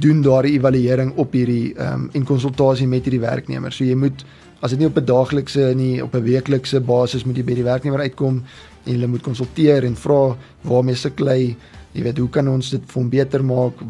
[0.00, 3.72] doen daardie evaluering op hierdie ehm um, en konsultasie met hierdie werknemer.
[3.72, 4.24] So jy moet
[4.60, 7.64] as dit nie op 'n daaglikse nie op 'n weeklikse basis moet jy by die
[7.64, 8.42] werknemer uitkom
[8.84, 11.56] en hulle moet konsulteer en vra waarmee sukkel
[11.92, 13.82] jy weet, hoe kan ons dit vir hom beter maak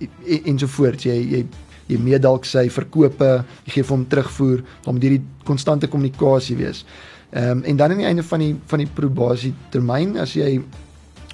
[0.00, 1.04] en, en so voort.
[1.04, 1.44] Jy jy
[1.90, 3.30] jy meet dalk sy verkope,
[3.66, 6.84] jy gee vir hom terugvoer om hierdie konstante kommunikasie wees.
[7.30, 10.60] Ehm um, en dan aan die einde van die van die probasie termyn as jy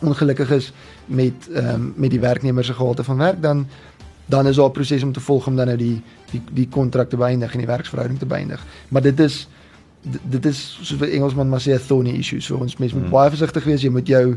[0.02, 0.72] ongelukkig is
[1.06, 3.66] met ehm um, met die werknemer se gehalte van werk dan
[4.26, 7.08] dan is daar 'n proses om te volg om dan nou die die die kontrak
[7.08, 8.66] te beëindig en die werksverhouding te beëindig.
[8.88, 9.48] Maar dit is
[10.22, 12.40] dit is soos wat Engelsman maar sê 'n thorny issue.
[12.40, 13.10] So ons mens moet hmm.
[13.10, 13.82] baie versigtig wees.
[13.82, 14.36] Jy moet jou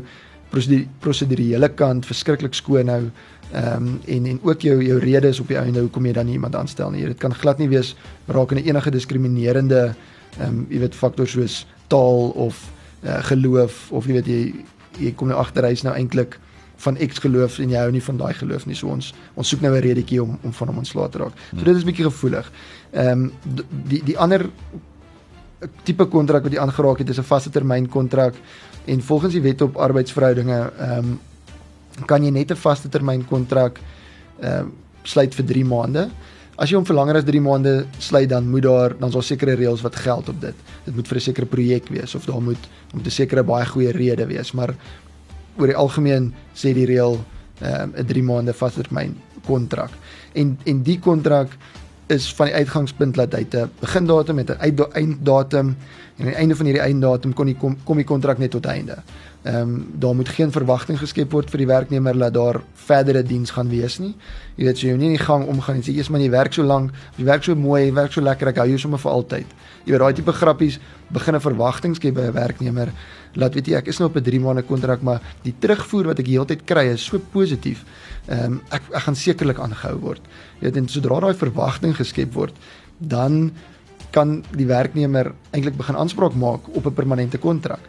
[0.98, 3.10] prosedurele kant verskriklik skoon hou.
[3.52, 6.54] Ehm um, en en ook jou jou redes op die einde hoekom jy dan iemand
[6.54, 7.06] aanstel nie.
[7.06, 9.94] Dit kan glad nie wees raak in enige diskriminerende
[10.38, 12.70] ehm um, jy weet faktore soos taal of
[13.04, 14.54] uh, geloof of jy weet jy
[14.98, 16.38] jy kom nou agter hy's nou eintlik
[16.80, 18.76] van X geloof en jy hou nie van daai geloof nie.
[18.78, 21.32] So ons ons soek nou 'n redetjie om om van hom ontslae te raak.
[21.56, 22.52] So dit is bietjie gevoelig.
[22.92, 23.32] Ehm um,
[23.88, 24.48] die die ander
[25.84, 28.34] tipe kontrak wat jy aangeraak het is 'n vaste termyn kontrak
[28.84, 31.20] en volgens die wet op arbeidsverhoudinge ehm um,
[32.06, 33.80] kan jy net 'n vaste termyn kontrak
[34.40, 36.10] ehm um, sluit vir 3 maande.
[36.56, 39.22] As jy hom vir langer as 3 maande sluit dan moet daar dan is daar
[39.22, 40.54] sekere reëls wat geld op dit.
[40.84, 43.92] Dit moet vir 'n sekere projek wees of daar moet moet 'n sekere baie goeie
[43.92, 44.74] rede wees, maar
[45.60, 47.20] oor die algemeen sê die reël
[47.60, 49.90] ehm, 'n um, 3 maande vastermyn kontrak.
[50.32, 51.56] En en die kontrak
[52.10, 55.76] is van die uitgangspunt dat hy 'n begindatum het 'n einddatum
[56.16, 58.66] en aan die einde van hierdie einddatum kon die kom, kom die kontrak net tot
[58.66, 58.98] einde.
[59.42, 63.50] Ehm um, daar moet geen verwagting geskep word vir die werknemer dat daar verdere diens
[63.50, 64.14] gaan wees nie.
[64.56, 66.52] Jy weet jy so, nie in die gang omgaan en sê eers maar jy werk
[66.52, 69.10] so lank, jy werk so mooi, jy werk so lekker, ek hou jou sommer vir
[69.10, 69.46] altyd.
[69.84, 72.92] Jy weet daai tipe grappies begin 'n verwagting skep by 'n werknemer.
[73.38, 76.18] Laat weet jy ek is nou op 'n 3 maande kontrak, maar die terugvoer wat
[76.18, 77.84] ek heeltyd kry is so positief.
[78.28, 80.22] Ehm um, ek ek gaan sekerlik aangehou word.
[80.60, 82.54] Jy weet en sodra daai verwagting geskep word,
[82.98, 83.52] dan
[84.10, 87.80] kan die werknemer eintlik begin aanspraak maak op 'n permanente kontrak.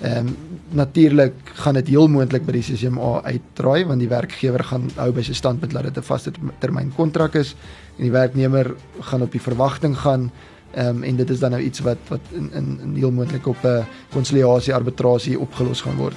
[0.00, 0.36] Ehm um,
[0.70, 5.22] natuurlik gaan dit heel moontlik by die CCMA uitdraai want die werkgewer gaan hou by
[5.22, 7.54] sy standpunt dat dit 'n vaste termyn kontrak is
[7.96, 10.30] en die werknemer gaan op die verwagting gaan
[10.76, 13.46] Ehm um, en dit is dan nou iets wat wat in in, in heel moontlik
[13.46, 16.16] op 'n uh, konsiliasie arbitrasie opgelos gaan word.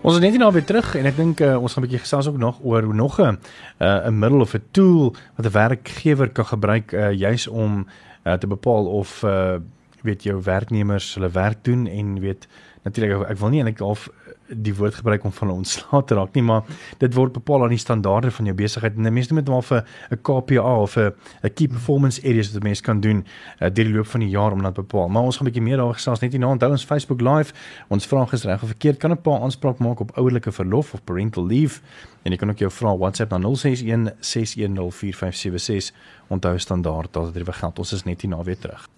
[0.00, 2.28] Ons is net nou weer terug en ek dink uh, ons gaan 'n bietjie gesels
[2.28, 3.38] ook nog oor hoe nog 'n
[3.78, 7.86] uh, 'n middel of 'n tool wat 'n werkgewer kan gebruik uh, juis om
[8.24, 9.54] uh, te bepaal of uh,
[10.02, 12.48] weet jou werknemers hulle werk doen en weet
[12.82, 14.08] natuurlik ek wil nie eintlik half
[14.50, 16.66] die woord gebruik om van hulle ontslae te raak nie, maar
[16.98, 20.18] dit word bepaal aan die standaarde van jou besigheid en mense moet maar vir 'n
[20.22, 21.12] KPA of 'n
[21.44, 23.24] 'n key performance areas wat mense kan doen
[23.60, 25.08] uh, deur die loop van die jaar om dit bepaal.
[25.08, 26.48] Maar ons gaan 'n bietjie meer daaroor gesels net hierna.
[26.48, 27.52] Onthou ons Facebook live.
[27.88, 31.04] Ons vraag is reg of verkeerd kan 'n pa aanspraak maak op ouerlike verlof of
[31.04, 31.80] parental leave
[32.24, 35.94] en jy kan ook jou vra WhatsApp na 061 6104576.
[36.28, 37.78] Onthou standaard dat dit weer geld.
[37.78, 38.88] Ons is net hierna weer terug.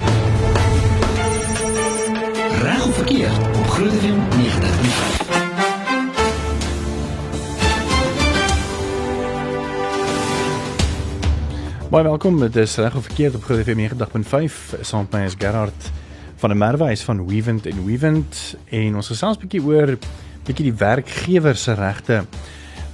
[2.60, 4.18] Reg of verkeerd op Groot FM
[11.80, 11.90] 90.5.
[11.90, 12.38] Baie welkom.
[12.40, 14.80] Dit is reg of verkeerd op Groot FM 90.5.
[14.80, 15.90] Saam met my is Gerard
[16.36, 19.98] van der Merwys van Weavent en Weavent en ons gesels 'n bietjie oor
[20.44, 22.24] bietjie die werkgewer se regte.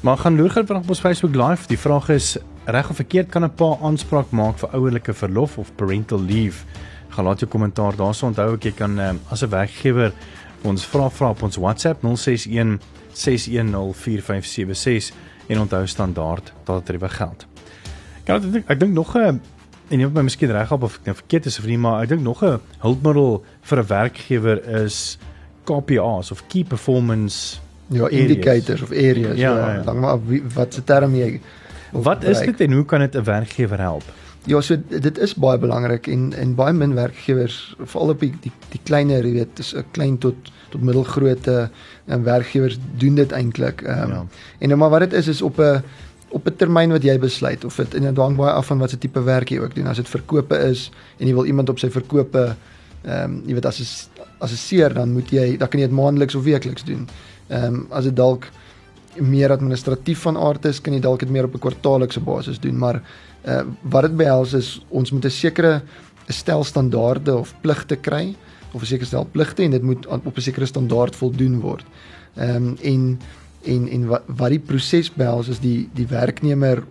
[0.00, 1.66] Maar gaan loer gou op ons Facebook live.
[1.66, 5.74] Die vraag is reg of verkeerd kan 'n pa aanspraak maak vir ouerlike verlof of
[5.74, 6.64] parental leave?
[7.18, 10.12] Gaan laat jou kommentaar daarso onthou ek jy kan um, as 'n werkgewer
[10.62, 12.78] ons vra vra op ons WhatsApp 061
[13.12, 15.10] 6104576
[15.48, 17.46] en onthou standaard dit rewe geld.
[18.24, 19.40] Ja, ek ek dink nog 'n
[19.90, 22.08] en jy moet my miskien reghelp of ek nou verkeerd is of nie, maar ek
[22.08, 25.18] dink nog 'n hulpmiddel vir 'n werkgewer is
[25.64, 29.36] KPIs of key performance ja, indicators of areas.
[29.36, 29.82] Ja, ja, ja.
[29.82, 30.18] dan maar
[30.54, 31.40] wat se term jy
[31.90, 34.04] Wat is dit en hoe kan dit 'n werkgewer help?
[34.48, 38.52] Ja, so dit is baie belangrik en en baie min werkgewers, veral op die die,
[38.72, 40.36] die kleiner, jy weet, is 'n klein tot
[40.72, 41.70] tot middelgrootte
[42.06, 43.82] en werkgewers doen dit eintlik.
[43.82, 44.26] Ehm um, ja.
[44.58, 45.82] en nou maar wat dit is is op 'n
[46.28, 48.90] op 'n termyn wat jy besluit of dit en dit hang baie af van wat
[48.90, 49.86] se tipe werk jy ook doen.
[49.86, 52.56] As dit verkope is en jy wil iemand op sy verkope
[53.04, 54.08] ehm um, jy weet as is
[54.38, 57.08] as 'n seer dan moet jy dan kan jy dit maandeliks of weekliks doen.
[57.48, 58.48] Ehm um, as dit dalk
[59.16, 62.78] meer administratief van aard is, kan jy dalk dit meer op 'n kwartaallikse basis doen,
[62.78, 63.02] maar
[63.46, 65.82] uh, wat dit behels is ons moet 'n sekere
[66.28, 68.36] stel standaarde of pligte kry
[68.72, 71.84] of 'n sekere stel pligte en dit moet op 'n sekere standaard voldoen word.
[72.36, 73.20] Ehm um, en
[73.64, 76.84] en en wat wat die proses behels is die die werknemer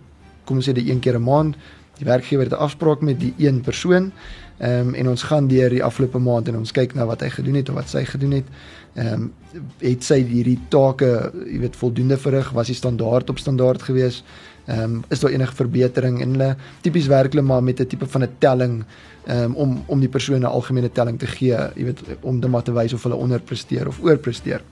[0.44, 1.56] kom ons sê dit een keer 'n maand
[1.98, 4.12] die werkgewer het 'n afspraak met die een persoon
[4.58, 7.28] ehm um, en ons gaan deur die afgelope maand en ons kyk na wat hy
[7.30, 8.44] gedoen het of wat sy gedoen het.
[8.94, 9.32] Ehm um,
[9.78, 12.50] het sy hierdie take jy weet voldoende verrig?
[12.50, 14.24] Was die standaard op standaard gewees
[14.68, 18.06] ehm um, is daar enige verbetering en hulle tipies werk hulle maar met 'n tipe
[18.06, 18.84] van 'n telling
[19.28, 22.62] um, om om die persoon 'n algemene telling te gee jy weet om dit maar
[22.62, 24.62] te wys of hulle onderpresteer of oorpresteer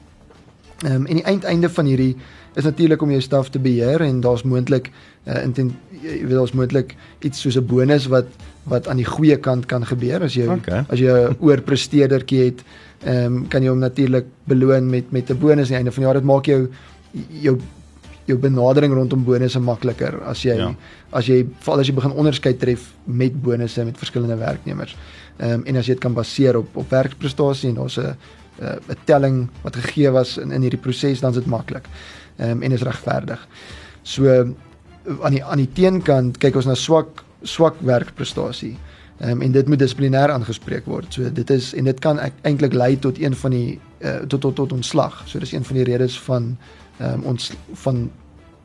[0.85, 2.17] Ehm um, en die eindeinde van hierdie
[2.55, 4.91] is natuurlik om jou staf te beheer en daar's moontlik
[5.25, 6.93] uh, intent jy weet daar's moontlik
[7.25, 8.27] iets soos 'n bonus wat
[8.69, 10.85] wat aan die goeie kant kan gebeur as jy okay.
[10.89, 12.61] as jy 'n oorpresteerdertjie het,
[13.05, 16.03] ehm um, kan jy hom natuurlik beloon met met 'n bonus aan die einde van
[16.03, 16.21] die jaar.
[16.21, 16.69] Dit maak jou
[17.41, 17.57] jou
[18.27, 20.71] jou benadering rondom bonusse makliker as jy ja.
[21.15, 24.97] as jy veral as jy begin onderskeid tref met bonusse met verskillende werknemers.
[25.39, 28.17] Ehm um, en as jy dit kan baseer op op werkprestasie en daar's 'n
[28.63, 31.87] uh, 'n telling wat gegee was in in hierdie proses dan is dit maklik.
[32.37, 33.49] Ehm um, en is regverdig.
[34.03, 34.55] So
[35.23, 38.77] aan die aan die teenkant kyk ons na swak swak werkprestasie.
[39.21, 41.15] Ehm um, en dit moet dissiplinêr aangespreek word.
[41.15, 44.55] So dit is en dit kan eintlik lei tot een van die uh, tot tot
[44.55, 45.23] tot ontslag.
[45.27, 46.57] So dis een van die redes van
[46.99, 47.53] ehm um, ons
[47.85, 48.11] van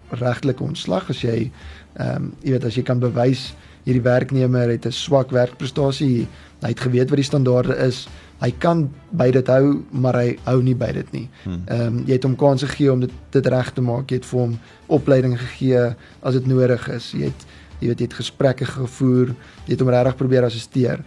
[0.09, 1.51] regtelike ontslag as jy
[1.97, 3.51] ehm um, jy weet as jy kan bewys
[3.85, 6.27] hierdie werknemer het 'n swak werkprestasie,
[6.61, 8.07] hy het geweet wat die standaarde is,
[8.41, 11.29] hy kan by dit hou, maar hy hou nie by dit nie.
[11.43, 11.63] Hmm.
[11.65, 14.09] Ehm um, jy het hom kans gegee om dit dit reg te maak.
[14.09, 17.11] Jy het vir hom opleiding gegee as dit nodig is.
[17.11, 17.45] Jy het
[17.79, 19.35] jy weet jy het gesprekke gevoer.
[19.65, 21.03] Jy het hom regtig probeer assisteer.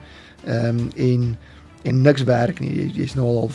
[0.47, 1.37] Ehm um, en
[1.85, 2.75] en niks werk nie.
[2.75, 3.51] Jy jy's nou al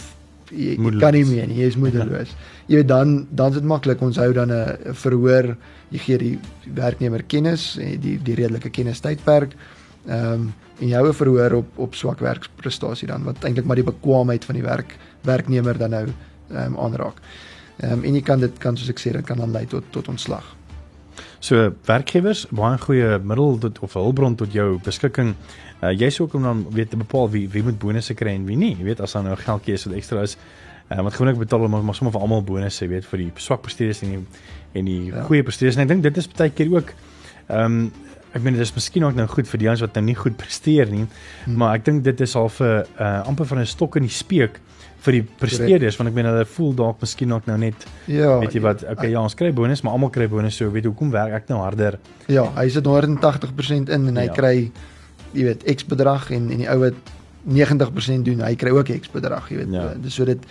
[0.52, 1.60] jy, jy kan nie meer nie.
[1.62, 2.32] Jy is moedeloos.
[2.68, 5.56] Jy weet dan dan is dit maklik ons hou dan 'n verhoor.
[5.92, 6.40] Jy gee die
[6.74, 9.56] werknemer kennis, die die redelike kennis tydperk.
[10.08, 13.76] Ehm um, en jy hou 'n verhoor op op swak werkprestasie dan wat eintlik maar
[13.76, 17.22] die bekwaamheid van die werk werknemer dan nou ehm um, aanraak.
[17.80, 19.84] Ehm um, en jy kan dit kan soos ek sê dit kan dan lei tot
[19.92, 20.59] tot ontslag.
[21.40, 25.36] So werkgewers baie goeie middel tot of hulpbron tot jou beskikking.
[25.80, 28.48] Uh, jy sê ook om dan weet te bepaal wie wie moet bonusse kry en
[28.50, 28.74] wie nie.
[28.76, 30.36] Jy weet as dan nou geldjie is wat ekstra is.
[30.90, 34.04] Uh, want gewoonlik betaal hulle maar sommer vir almal bonusse, weet vir die swak presteerders
[34.04, 34.22] en die
[34.80, 35.24] en die ja.
[35.30, 35.80] goeie presteerders.
[35.80, 36.94] En ek dink dit is baie keer ook
[37.48, 37.82] ehm um,
[38.30, 40.36] ek meen dit is miskien ook nou goed vir die ouens wat nou nie goed
[40.38, 41.56] presteer nie, hmm.
[41.58, 44.60] maar ek dink dit is al vir uh, amper van 'n stok in die speek
[45.06, 48.38] vir die presteerders want ek meen hulle voel dalk miskien ook nou net Ja.
[48.40, 51.12] weet jy wat okay ja ons kry bonus maar almal kry bonus so weet hoekom
[51.12, 54.34] werk ek nou harder Ja, hy sit 180% in en hy Ja.
[54.34, 54.72] kry
[55.34, 56.94] jy weet X bedrag en en die ou wat
[57.48, 59.72] 90% doen, hy kry ook X bedrag, jy weet.
[59.72, 59.84] Ja.
[60.04, 60.10] Ja.
[60.10, 60.44] So dit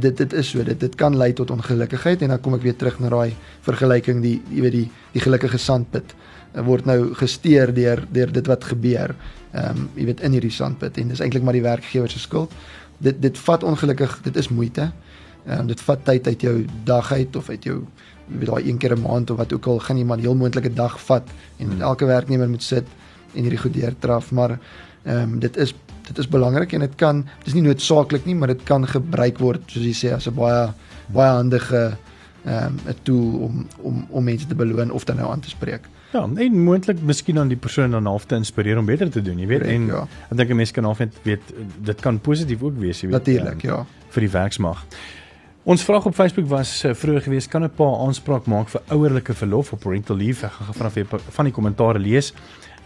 [0.00, 2.76] dit dit is so dit dit kan lei tot ongelukkigheid en dan kom ek weer
[2.76, 3.32] terug na daai
[3.66, 6.14] vergelyking die jy weet die die gelukkige sandpit
[6.54, 9.14] uh, word nou gesteer deur deur dit wat gebeur.
[9.52, 12.52] Ehm um, jy weet in hierdie sandpit en dis eintlik maar die werkgewer se skuld.
[13.00, 14.90] Dit dit vat ongelukkig, dit is moeite.
[15.46, 17.78] Ehm um, dit vat tyd uit jou dag uit of uit jou
[18.30, 20.72] jy weet daai een keer 'n maand of wat ook al gaan 'n heel moontlike
[20.74, 21.26] dag vat
[21.58, 21.80] en Hmm.
[21.80, 22.86] elke werknemer moet sit
[23.34, 24.58] en hierdie goed deurtraf, maar
[25.04, 25.74] ehm um, dit is
[26.06, 29.38] dit is belangrik en dit kan dit is nie noodsaaklik nie, maar dit kan gebruik
[29.38, 30.72] word soos jy sê as 'n baie
[31.06, 31.96] baie handige
[32.44, 35.48] ehm um, 'n tool om om om mense te beloon of dan nou aan te
[35.48, 35.88] spreek.
[36.12, 39.38] Ja en moontlik miskien aan die persoon dan half te inspireer om beter te doen
[39.38, 40.02] jy weet Korrek, en ja.
[40.30, 41.54] ek dink 'n mens kan half net weet
[41.90, 43.86] dit kan positief ook wees jy weet Natuurlik, ehm, ja.
[44.10, 44.86] vir die werksmag.
[45.62, 49.34] Ons vraag op Facebook was uh, vroeër gewees kan 'n pa aanspraak maak vir ouerlike
[49.34, 50.46] verlof op parental leave.
[50.46, 52.32] Ek gaan vanaf van die kommentare lees.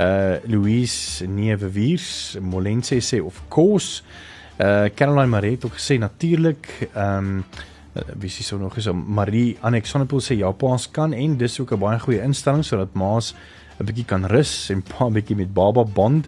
[0.00, 4.02] Uh Louise Neewewiers, Molense sê of course.
[4.58, 6.88] Uh Caroline Marie het ook gesê natuurlik.
[6.94, 7.44] Ehm um,
[7.94, 11.78] wie sê so nog is Marie Annexonpool sê ja, paas kan en dis ook 'n
[11.78, 13.34] baie goeie instelling sodat ma's
[13.78, 16.26] 'n bietjie kan rus en pa 'n bietjie met baba bond.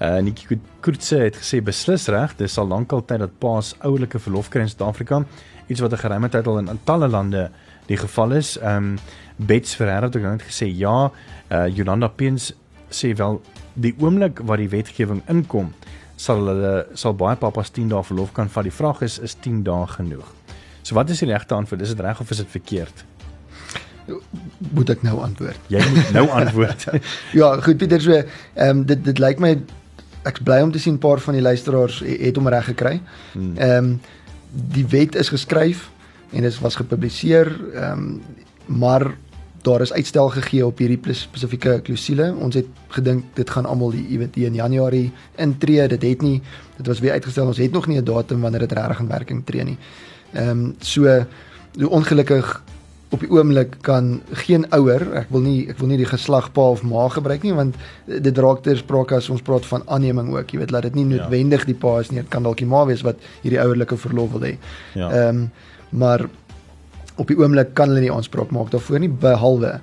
[0.00, 4.48] Uh Nikki Kurtse het gesê beslis reg, dis al lankal tyd dat paas ouerlike verlof
[4.48, 5.24] kry in Suid-Afrika,
[5.66, 7.50] iets wat 'n geruime tyd al in, talle lande
[7.86, 8.58] die geval is.
[8.62, 8.98] Um,
[9.36, 11.10] Bets Ferreira het ook nou net gesê ja,
[11.50, 12.52] uh Jolanda Peens
[12.90, 13.40] sê wel
[13.74, 15.72] die oomblik wat die wetgewing inkom,
[16.16, 18.62] sal hulle sal baie papas 10 dae verlof kan vat.
[18.62, 20.26] Die vraag is is 10 dae genoeg?
[20.88, 21.82] So wat is die regte antwoord?
[21.84, 23.04] Is dit reg of is dit verkeerd?
[24.72, 25.66] Moet ek nou antwoord?
[25.68, 26.86] Jy moet nou antwoord.
[27.40, 29.50] Ja, goed Pieter, so ehm um, dit dit lyk my
[30.28, 33.00] ek's bly om te sien 'n paar van die luisteraars he- het hom reg gekry.
[33.34, 33.52] Hmm.
[33.56, 34.00] Ehm um,
[34.72, 35.90] die wet is geskryf
[36.32, 38.22] en dit was gepubliseer, ehm um,
[38.80, 39.12] maar
[39.62, 42.32] daar is uitstel gegee op hierdie spesifieke klousule.
[42.40, 45.88] Ons het gedink dit gaan almal die jy weet die in Januarie intree.
[45.88, 46.40] Dit het nie
[46.76, 47.46] dit was weer uitgestel.
[47.46, 49.78] Ons het nog nie 'n datum wanneer dit regtig in werking tree nie.
[50.34, 51.24] Ehm um, so
[51.78, 52.62] so ongelukkig
[53.10, 56.66] op die oomblik kan geen ouer, ek wil nie ek wil nie die geslag pa
[56.74, 60.50] of ma gebruik nie want dit raak ter sprake as ons praat van aanneming ook,
[60.52, 61.10] jy weet laat dit nie Ja.
[61.16, 64.32] noodwendig die pa is nie, dit kan dalk die ma wees wat hierdie ouerlike verlof
[64.32, 64.56] wil hê.
[64.94, 65.08] Ja.
[65.10, 65.46] Ehm
[65.90, 66.26] maar
[67.16, 69.80] op die oomblik kan hulle nie aanspraak maak daarvoor nie behalwe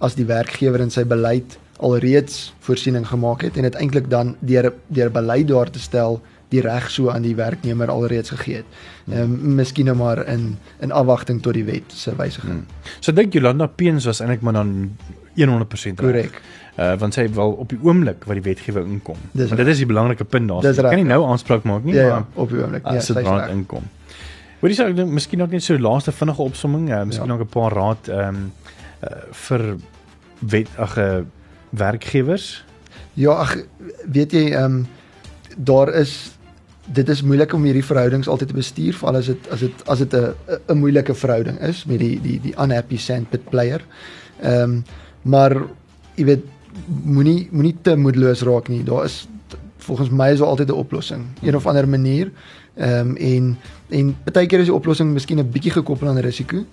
[0.00, 4.72] as die werkgewer in sy beleid alreeds voorsiening gemaak het en dit eintlik dan deur
[4.88, 8.64] deur beleid daar te stel die reg so aan die werknemer alreeds gegee het.
[9.10, 12.52] Ehm um, miskien nou maar in in afwagting tot die wet se wysiging.
[12.52, 12.66] Hmm.
[13.00, 14.96] So dink Jolanda Peens was eintlik maar dan
[15.36, 15.94] 100% reg.
[15.96, 16.40] Korrek.
[16.78, 19.16] Uh want sy wil op die oomblik wat die wetgewing inkom.
[19.32, 20.62] Dis Want dit is die belangrike punt daar.
[20.62, 22.82] Jy kan nie nou aanspraak maak nie, Ja, ja, maar op die oomblik.
[22.84, 23.50] Ja, as sy's dit raad reg.
[23.56, 23.82] inkom.
[24.60, 27.32] Hoorie sê ek dink miskien ook net so laaste vinnige opsomming, uh, miskien Ja.
[27.34, 28.52] ook 'n paar raad ehm um,
[29.04, 29.76] uh, vir
[30.40, 31.18] wet ag uh,
[31.70, 32.64] werkgewers.
[33.14, 33.56] Ja, ag
[34.12, 34.86] weet jy ehm um,
[35.56, 36.32] daar is
[36.92, 39.98] dit is moeilik om hierdie verhoudings altyd te bestuur, veral as dit as dit as
[39.98, 40.34] dit 'n
[40.68, 43.80] 'n moeilike verhouding is met die die die unhappy sandpit player.
[44.40, 44.84] Ehm um,
[45.22, 45.66] maar
[46.14, 46.44] jy weet
[47.04, 48.82] moenie moenie te moedeloos raak nie.
[48.84, 49.28] Daar is
[49.78, 52.30] volgens my is daar altyd 'n oplossing, een of ander manier.
[52.74, 56.64] Ehm um, en en baie keer is die oplossing miskien 'n bietjie gekoppel aan risiko.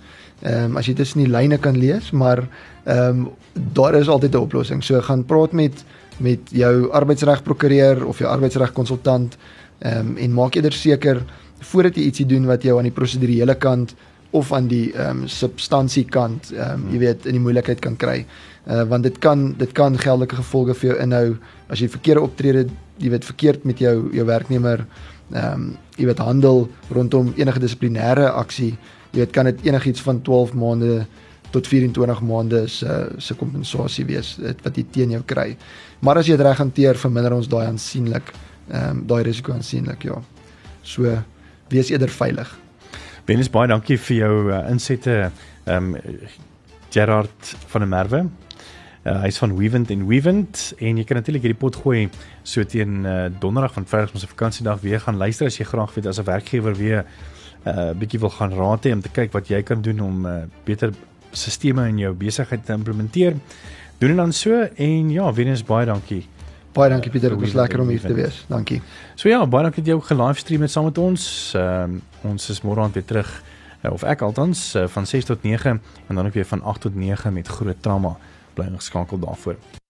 [0.41, 2.47] Ehm um, as jy tussen die lyne kan lees, maar
[2.83, 4.83] ehm um, daar is altyd 'n oplossing.
[4.83, 5.83] So gaan praat met
[6.21, 9.37] met jou arbeidsregprokureur of jou arbeidsregkonsultant
[9.81, 11.23] ehm um, en maak eerder seker
[11.71, 13.95] voordat jy ietsie doen wat jou aan die prosedurele kant
[14.31, 17.97] of aan die ehm um, substansie kant ehm um, jy weet in die moeilikheid kan
[17.97, 18.25] kry.
[18.65, 21.25] Uh want dit kan dit kan geldelike gevolge vir jou inhou
[21.67, 22.67] as jy verkeerde optrede
[23.01, 24.85] jy weet verkeerd met jou jou werknemer
[25.33, 25.65] ehm um,
[25.97, 28.75] jy weet handel rondom enige dissiplinêre aksie
[29.11, 31.05] jy weet kan dit enigiets van 12 maande
[31.51, 35.55] tot 24 maande se se kompensasie wees dit wat jy teen jou kry.
[36.01, 38.33] Maar as jy dit reg hanteer, verminder ons daai aansienlik
[38.71, 40.21] ehm um, daai risiko aansienlik, ja.
[40.81, 41.09] So
[41.69, 42.49] wees eerder veilig.
[43.27, 45.17] Wenus baie dankie vir jou uh, insette
[45.65, 45.97] ehm um,
[46.91, 48.21] Gerard van der Merwe.
[49.01, 52.09] Uh, hy's van Weavent en Weavent en jy kan natuurlik hierdie pot gooi
[52.43, 56.09] so teen uh, donderdag van Vrydag ons vakansiedag weer gaan luister as jy graag weet
[56.11, 57.05] as 'n werkgewer weer
[57.65, 60.25] 'n uh, bietjie wil gaan raad hê om te kyk wat jy kan doen om
[60.25, 60.93] uh, beter
[61.31, 63.33] sisteme in jou besigheid te implementeer.
[64.01, 66.23] Doen dit dan so en ja, Venus baie dankie.
[66.73, 68.45] Baie dankie Pieter, dit was lekker om hier te wees.
[68.49, 68.79] Dankie.
[69.15, 71.25] So ja, baie dankie dat jy ook ge-livestream het saam met ons.
[71.55, 73.29] Ehm um, ons is môre aand weer terug
[73.83, 76.81] uh, of ek althans uh, van 6 tot 9 en dan ook weer van 8
[76.81, 78.15] tot 9 met groot trauma.
[78.53, 79.80] Bly ingeskakel daarvoor.